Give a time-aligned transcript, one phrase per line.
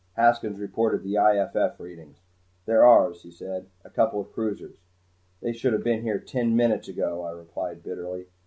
[0.13, 1.79] Haskins reported the I.F.F.
[1.79, 2.21] readings.
[2.65, 3.67] "They're ours," he said.
[3.85, 4.77] "A couple of cruisers."
[5.43, 8.25] "They should have been here ten minutes ago," I replied bitterly.